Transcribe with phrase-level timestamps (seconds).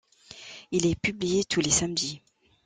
[0.71, 2.23] Il est publié tous les samedis.